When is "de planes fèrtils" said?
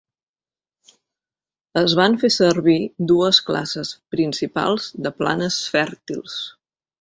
5.09-6.41